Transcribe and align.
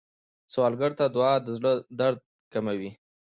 سوالګر 0.53 0.91
ته 0.99 1.05
دعا 1.15 1.33
د 1.45 1.47
زړه 1.57 1.71
درد 1.99 2.19
کموي 2.53 2.91